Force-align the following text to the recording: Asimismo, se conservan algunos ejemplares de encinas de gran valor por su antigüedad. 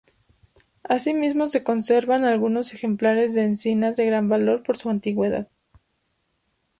Asimismo, 0.83 1.47
se 1.47 1.63
conservan 1.63 2.25
algunos 2.25 2.73
ejemplares 2.73 3.35
de 3.35 3.43
encinas 3.43 3.97
de 3.97 4.07
gran 4.07 4.29
valor 4.29 4.63
por 4.63 4.75
su 4.75 4.89
antigüedad. 4.89 5.47